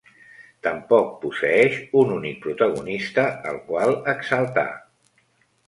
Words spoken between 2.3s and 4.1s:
protagonista el qual